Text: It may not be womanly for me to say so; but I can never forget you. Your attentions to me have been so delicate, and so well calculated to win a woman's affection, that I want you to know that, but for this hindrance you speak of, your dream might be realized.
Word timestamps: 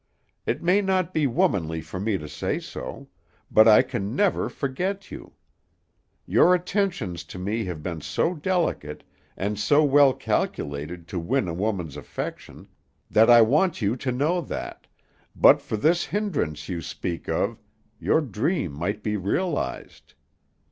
It 0.47 0.63
may 0.63 0.81
not 0.81 1.13
be 1.13 1.27
womanly 1.27 1.79
for 1.79 1.99
me 1.99 2.17
to 2.17 2.27
say 2.27 2.57
so; 2.57 3.07
but 3.51 3.67
I 3.67 3.83
can 3.83 4.15
never 4.15 4.49
forget 4.49 5.11
you. 5.11 5.33
Your 6.25 6.55
attentions 6.55 7.23
to 7.25 7.37
me 7.37 7.65
have 7.65 7.83
been 7.83 8.01
so 8.01 8.33
delicate, 8.33 9.03
and 9.37 9.59
so 9.59 9.83
well 9.83 10.11
calculated 10.15 11.07
to 11.09 11.19
win 11.19 11.47
a 11.47 11.53
woman's 11.53 11.97
affection, 11.97 12.67
that 13.11 13.29
I 13.29 13.43
want 13.43 13.79
you 13.79 13.95
to 13.97 14.11
know 14.11 14.41
that, 14.41 14.87
but 15.35 15.61
for 15.61 15.77
this 15.77 16.05
hindrance 16.05 16.67
you 16.67 16.81
speak 16.81 17.29
of, 17.29 17.59
your 17.99 18.21
dream 18.21 18.71
might 18.71 19.03
be 19.03 19.17
realized. 19.17 20.15